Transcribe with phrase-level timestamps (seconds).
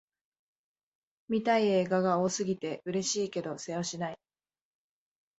[1.29, 4.17] 見たい映画が多すぎて、嬉しいけどせわしない